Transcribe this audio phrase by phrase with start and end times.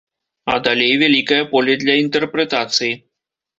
[0.53, 2.93] А далей вялікае поле для інтэрпрэтацый.